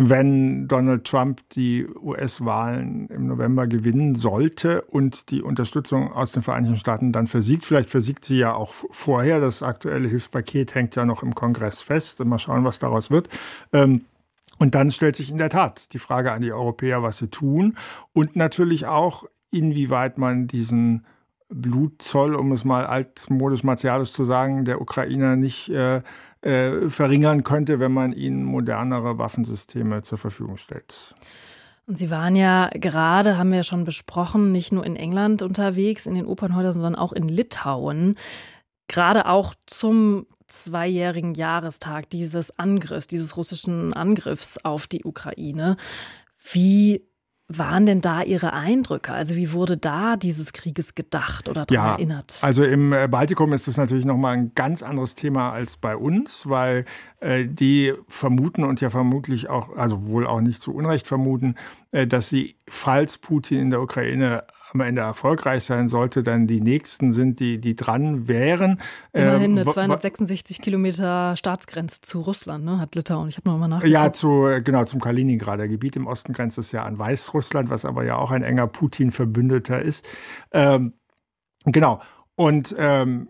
[0.00, 6.78] wenn Donald Trump die US-Wahlen im November gewinnen sollte und die Unterstützung aus den Vereinigten
[6.78, 7.64] Staaten dann versiegt.
[7.64, 9.40] Vielleicht versiegt sie ja auch vorher.
[9.40, 12.24] Das aktuelle Hilfspaket hängt ja noch im Kongress fest.
[12.24, 13.28] Mal schauen, was daraus wird.
[13.72, 14.02] Ähm,
[14.60, 17.76] und dann stellt sich in der Tat die Frage an die Europäer, was sie tun
[18.12, 21.06] und natürlich auch, inwieweit man diesen
[21.48, 26.02] Blutzoll, um es mal altmodisch martialisch zu sagen, der Ukrainer nicht äh,
[26.42, 31.14] äh, verringern könnte, wenn man ihnen modernere Waffensysteme zur Verfügung stellt.
[31.86, 36.06] Und Sie waren ja gerade, haben wir ja schon besprochen, nicht nur in England unterwegs,
[36.06, 38.16] in den Opernhäusern, sondern auch in Litauen.
[38.88, 45.76] Gerade auch zum zweijährigen Jahrestag dieses Angriffs, dieses russischen Angriffs auf die Ukraine.
[46.52, 47.07] Wie
[47.48, 49.12] waren denn da Ihre Eindrücke?
[49.12, 52.38] Also wie wurde da dieses Krieges gedacht oder daran ja, erinnert?
[52.42, 56.48] Also im äh, Baltikum ist das natürlich nochmal ein ganz anderes Thema als bei uns,
[56.48, 56.84] weil
[57.20, 61.54] äh, die vermuten und ja vermutlich auch, also wohl auch nicht zu Unrecht vermuten,
[61.90, 66.60] äh, dass sie, falls Putin in der Ukraine am Ende erfolgreich sein sollte, dann die
[66.60, 68.80] nächsten sind, die, die dran wären.
[69.12, 73.28] Immerhin eine 266 ähm, Kilometer Staatsgrenze zu Russland, ne, hat Litauen.
[73.28, 73.92] Ich habe noch mal nachgeguckt.
[73.92, 75.96] Ja, zu, genau, zum Kaliningrader Gebiet.
[75.96, 80.06] Im Osten grenzt es ja an Weißrussland, was aber ja auch ein enger Putin-Verbündeter ist.
[80.52, 80.94] Ähm,
[81.64, 82.00] genau.
[82.36, 83.28] Und ähm,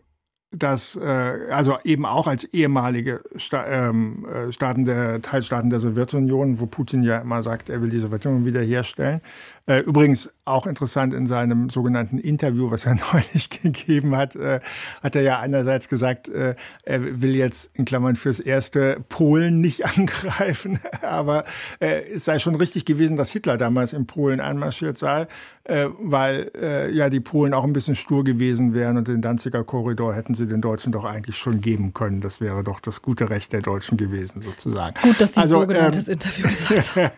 [0.50, 6.58] dass äh, also eben auch als ehemalige Sta ähm, äh, Staaten der Teilstaaten der Sowjetunion,
[6.58, 9.20] wo Putin ja immer sagt, er will die Sowjetunion wiederherstellen,
[9.66, 14.60] äh, übrigens auch interessant in seinem sogenannten Interview, was er neulich gegeben hat, äh,
[15.02, 19.84] hat er ja einerseits gesagt, äh, er will jetzt in Klammern fürs erste Polen nicht
[19.98, 21.44] angreifen, aber
[21.80, 25.26] äh, es sei schon richtig gewesen, dass Hitler damals in Polen einmarschiert sei,
[25.64, 29.64] äh, weil äh, ja die Polen auch ein bisschen stur gewesen wären und den Danziger
[29.64, 32.20] Korridor hätten sie den Deutschen doch eigentlich schon geben können.
[32.20, 34.94] Das wäre doch das gute Recht der Deutschen gewesen, sozusagen.
[35.02, 37.10] Gut, dass Sie also, sogenanntes ähm, Interview gesagt haben.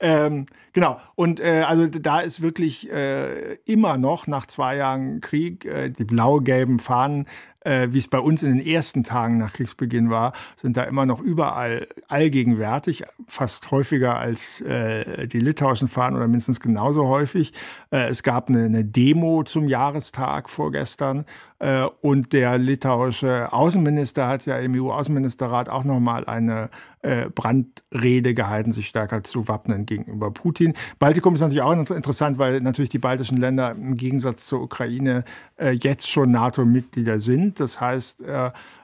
[0.00, 0.82] ähm, genau.
[0.82, 1.00] Genau.
[1.14, 6.04] Und äh, also da ist wirklich äh, immer noch nach zwei Jahren Krieg äh, die
[6.04, 7.26] blau-gelben Fahnen
[7.64, 11.06] äh, wie es bei uns in den ersten Tagen nach Kriegsbeginn war, sind da immer
[11.06, 17.52] noch überall allgegenwärtig, fast häufiger als äh, die litauischen Fahnen oder mindestens genauso häufig.
[17.90, 21.24] Äh, es gab eine, eine Demo zum Jahrestag vorgestern
[22.00, 26.70] und der litauische Außenminister hat ja im EU-Außenministerrat auch nochmal eine
[27.02, 30.74] äh, Brandrede gehalten, sich stärker zu wappnen gegenüber Putin.
[30.98, 35.24] Baltikum ist natürlich auch interessant, weil natürlich die baltischen Länder im Gegensatz zur Ukraine
[35.56, 37.60] äh, jetzt schon NATO-Mitglieder sind.
[37.60, 38.24] Das heißt,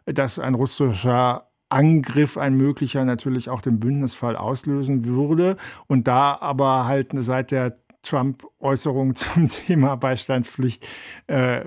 [0.06, 5.56] dass ein russischer Angriff ein möglicher natürlich auch den Bündnisfall auslösen würde.
[5.86, 10.86] Und da aber halt seit der Trump-Äußerung zum Thema Beistandspflicht
[11.26, 11.62] äh,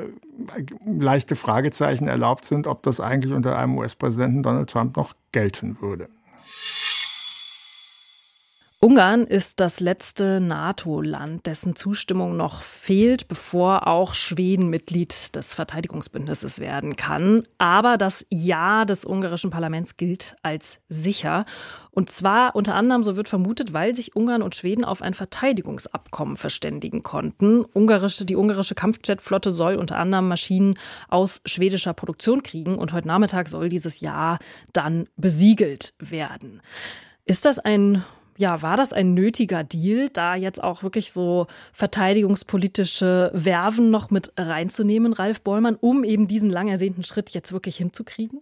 [0.85, 6.09] leichte Fragezeichen erlaubt sind, ob das eigentlich unter einem US-Präsidenten Donald Trump noch gelten würde.
[8.83, 16.59] Ungarn ist das letzte NATO-Land, dessen Zustimmung noch fehlt, bevor auch Schweden Mitglied des Verteidigungsbündnisses
[16.59, 17.45] werden kann.
[17.59, 21.45] Aber das Ja des ungarischen Parlaments gilt als sicher.
[21.91, 26.35] Und zwar unter anderem, so wird vermutet, weil sich Ungarn und Schweden auf ein Verteidigungsabkommen
[26.35, 27.63] verständigen konnten.
[27.75, 30.73] Ungarische, die ungarische Kampfjetflotte soll unter anderem Maschinen
[31.07, 32.79] aus schwedischer Produktion kriegen.
[32.79, 34.39] Und heute Nachmittag soll dieses Ja
[34.73, 36.63] dann besiegelt werden.
[37.25, 38.03] Ist das ein
[38.41, 44.33] ja, war das ein nötiger Deal, da jetzt auch wirklich so verteidigungspolitische Werven noch mit
[44.35, 48.41] reinzunehmen, Ralf Bollmann, um eben diesen lang ersehnten Schritt jetzt wirklich hinzukriegen?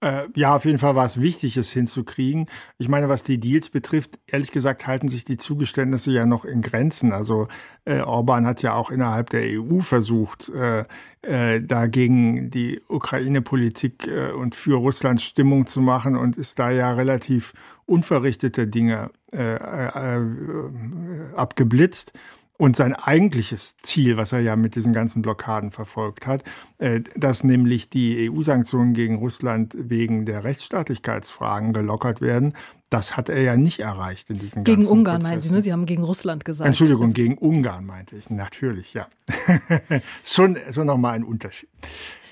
[0.00, 2.46] Äh, ja, auf jeden Fall war es wichtig, es hinzukriegen.
[2.78, 6.62] Ich meine, was die Deals betrifft, ehrlich gesagt halten sich die Zugeständnisse ja noch in
[6.62, 7.12] Grenzen.
[7.12, 7.48] Also
[7.84, 10.84] äh, Orban hat ja auch innerhalb der EU versucht, äh,
[11.22, 16.92] äh, dagegen die Ukraine-Politik äh, und für Russland Stimmung zu machen und ist da ja
[16.92, 17.52] relativ
[17.84, 22.12] unverrichtete Dinge äh, äh, äh abgeblitzt.
[22.60, 26.44] Und sein eigentliches Ziel, was er ja mit diesen ganzen Blockaden verfolgt hat,
[26.76, 32.52] äh, dass nämlich die EU-Sanktionen gegen Russland wegen der Rechtsstaatlichkeitsfragen gelockert werden,
[32.90, 35.62] das hat er ja nicht erreicht in diesen Gegen Ungarn meinen Sie, ne?
[35.62, 36.68] Sie haben gegen Russland gesagt.
[36.68, 38.28] Entschuldigung, gegen Ungarn meinte ich.
[38.28, 39.06] Natürlich, ja.
[40.22, 41.70] schon schon nochmal ein Unterschied.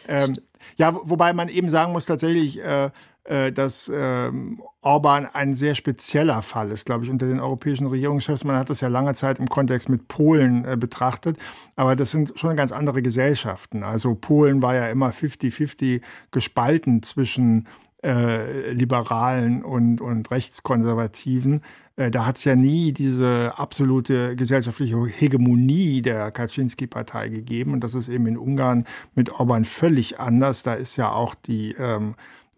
[0.09, 0.37] Ähm,
[0.77, 2.91] ja, wobei man eben sagen muss, tatsächlich, äh,
[3.29, 8.45] äh, dass ähm, Orban ein sehr spezieller Fall ist, glaube ich, unter den europäischen Regierungschefs.
[8.45, 11.37] Man hat das ja lange Zeit im Kontext mit Polen äh, betrachtet,
[11.77, 13.83] aber das sind schon ganz andere Gesellschaften.
[13.83, 17.69] Also Polen war ja immer 50-50 gespalten zwischen
[18.03, 21.63] äh, Liberalen und, und Rechtskonservativen.
[21.97, 27.75] Äh, da hat es ja nie diese absolute gesellschaftliche Hegemonie der Kaczynski-Partei gegeben.
[27.75, 30.63] Und das ist eben in Ungarn mit Orban völlig anders.
[30.63, 32.15] Da ist ja auch die ähm,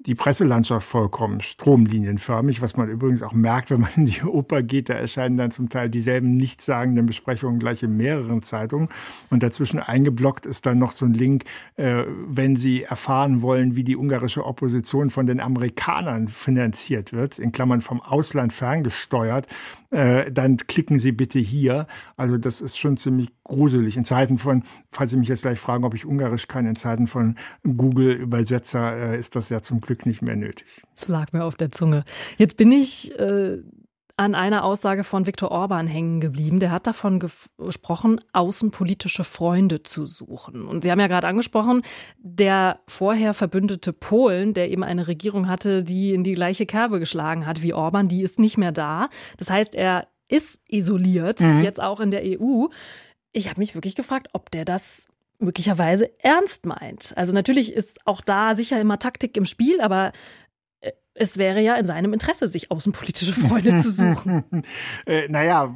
[0.07, 4.89] die Presselandschaft vollkommen stromlinienförmig, was man übrigens auch merkt, wenn man in die Oper geht.
[4.89, 8.89] Da erscheinen dann zum Teil dieselben nichtssagenden Besprechungen gleich in mehreren Zeitungen.
[9.29, 11.45] Und dazwischen eingeblockt ist dann noch so ein Link,
[11.77, 17.53] äh, wenn Sie erfahren wollen, wie die ungarische Opposition von den Amerikanern finanziert wird, in
[17.53, 19.49] Klammern vom Ausland ferngesteuert,
[19.91, 21.87] äh, dann klicken Sie bitte hier.
[22.17, 23.97] Also das ist schon ziemlich gruselig.
[23.97, 27.07] In Zeiten von, falls Sie mich jetzt gleich fragen, ob ich Ungarisch kann, in Zeiten
[27.07, 30.67] von Google-Übersetzer äh, ist das ja zum Glück nicht mehr nötig.
[30.97, 32.05] Es lag mir auf der Zunge.
[32.37, 33.59] Jetzt bin ich äh,
[34.21, 36.61] an einer Aussage von Viktor Orban hängen geblieben.
[36.61, 37.21] Der hat davon
[37.57, 40.67] gesprochen, außenpolitische Freunde zu suchen.
[40.67, 41.81] Und Sie haben ja gerade angesprochen,
[42.19, 47.47] der vorher verbündete Polen, der eben eine Regierung hatte, die in die gleiche Kerbe geschlagen
[47.47, 49.09] hat wie Orban, die ist nicht mehr da.
[49.39, 51.63] Das heißt, er ist isoliert, mhm.
[51.63, 52.67] jetzt auch in der EU.
[53.33, 55.07] Ich habe mich wirklich gefragt, ob der das
[55.39, 57.15] möglicherweise ernst meint.
[57.17, 60.13] Also natürlich ist auch da sicher immer Taktik im Spiel, aber
[61.21, 64.43] es wäre ja in seinem Interesse, sich außenpolitische Freunde zu suchen.
[65.07, 65.75] äh, naja,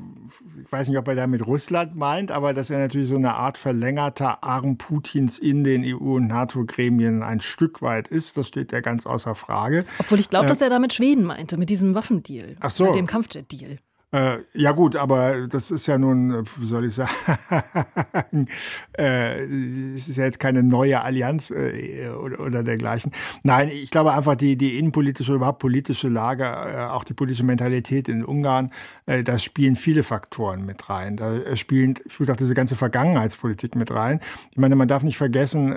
[0.65, 3.59] ich weiß nicht, ob er damit Russland meint, aber dass er natürlich so eine Art
[3.59, 8.81] verlängerter Arm Putins in den EU- und NATO-Gremien ein Stück weit ist, das steht ja
[8.81, 9.85] ganz außer Frage.
[9.99, 12.57] Obwohl ich glaube, äh, dass er damit Schweden meinte, mit diesem Waffendeal.
[12.61, 12.87] Ach so.
[12.87, 13.77] Mit dem Kampfjet-Deal.
[14.15, 17.11] Äh, ja gut, aber das ist ja nun, äh, wie soll ich sagen,
[18.97, 23.11] äh, es ist ja jetzt keine neue Allianz äh, oder, oder, dergleichen.
[23.43, 28.09] Nein, ich glaube einfach die, die innenpolitische, überhaupt politische Lage, äh, auch die politische Mentalität
[28.09, 28.71] in Ungarn,
[29.07, 31.17] äh, da spielen viele Faktoren mit rein.
[31.17, 34.21] Da spielen, würde auch diese ganze Vergangenheitspolitik mit rein.
[34.53, 35.75] Ich meine, man darf nicht vergessen,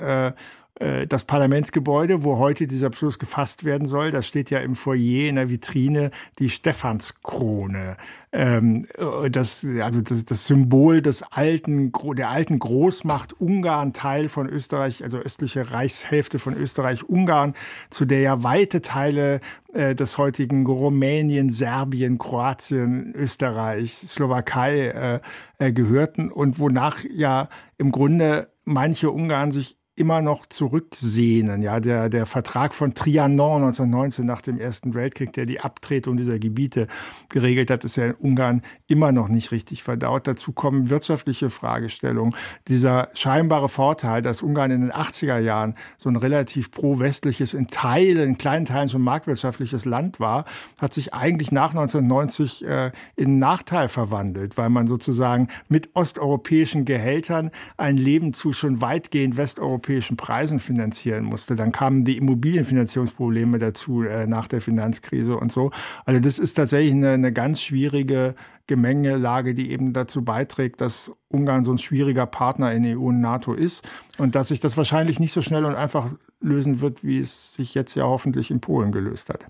[1.07, 4.11] das Parlamentsgebäude, wo heute dieser Beschluss gefasst werden soll.
[4.11, 7.97] Da steht ja im Foyer in der Vitrine die Stephanskrone.
[8.33, 14.49] Ähm, äh, das, also das, das Symbol des alten, der alten Großmacht Ungarn, Teil von
[14.49, 17.53] Österreich, also östliche Reichshälfte von Österreich-Ungarn,
[17.89, 19.39] zu der ja weite Teile
[19.73, 25.19] äh, des heutigen Rumänien, Serbien, Kroatien, Österreich, Slowakei äh,
[25.57, 27.47] äh, gehörten und wonach ja
[27.77, 31.63] im Grunde manche Ungarn sich immer noch zurücksehnen.
[31.63, 36.37] Ja, der, der Vertrag von Trianon 1919 nach dem Ersten Weltkrieg, der die Abtretung dieser
[36.37, 36.87] Gebiete
[37.29, 40.27] geregelt hat, ist ja in Ungarn immer noch nicht richtig verdaut.
[40.27, 42.35] Dazu kommen wirtschaftliche Fragestellungen.
[42.67, 48.29] Dieser scheinbare Vorteil, dass Ungarn in den 80er Jahren so ein relativ pro-westliches, in Teilen,
[48.29, 50.45] in kleinen Teilen schon marktwirtschaftliches Land war,
[50.77, 57.49] hat sich eigentlich nach 1990 äh, in Nachteil verwandelt, weil man sozusagen mit osteuropäischen Gehältern
[57.77, 59.86] ein Leben zu schon weitgehend westeuropäischen
[60.17, 61.55] Preisen finanzieren musste.
[61.55, 65.71] Dann kamen die Immobilienfinanzierungsprobleme dazu äh, nach der Finanzkrise und so.
[66.05, 68.35] Also das ist tatsächlich eine, eine ganz schwierige
[68.67, 73.53] Gemengelage, die eben dazu beiträgt, dass Ungarn so ein schwieriger Partner in EU und NATO
[73.53, 76.09] ist und dass sich das wahrscheinlich nicht so schnell und einfach
[76.41, 79.45] lösen wird, wie es sich jetzt ja hoffentlich in Polen gelöst hat.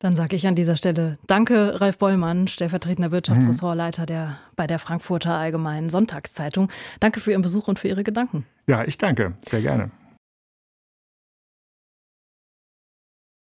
[0.00, 5.34] Dann sage ich an dieser Stelle Danke, Ralf Bollmann, stellvertretender Wirtschaftsressortleiter der, bei der Frankfurter
[5.34, 6.70] Allgemeinen Sonntagszeitung.
[7.00, 8.46] Danke für Ihren Besuch und für Ihre Gedanken.
[8.66, 9.34] Ja, ich danke.
[9.42, 9.90] Sehr gerne.